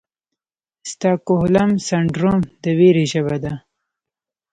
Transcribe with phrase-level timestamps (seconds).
[0.89, 3.53] سټاکهولم سنډروم د ویرې ژبه ده.